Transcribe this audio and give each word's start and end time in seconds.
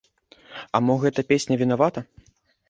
А 0.79 0.81
мо 0.85 0.95
гэта 1.03 1.25
песня 1.33 1.59
вінавата? 1.63 2.05